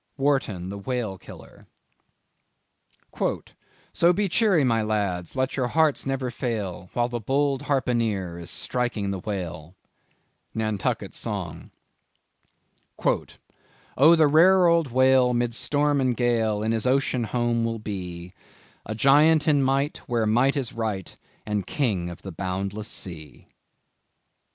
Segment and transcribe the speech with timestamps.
[0.17, 1.67] '"—Wharton the Whale Killer.
[3.93, 8.49] "So be cheery, my lads, let your hearts never fail, While the bold harpooneer is
[8.49, 9.75] striking the whale!"
[10.55, 11.69] —Nantucket Song.
[13.95, 18.33] "Oh, the rare old Whale, mid storm and gale In his ocean home will be
[18.87, 21.15] A giant in might, where might is right,
[21.45, 23.49] And King of the boundless sea."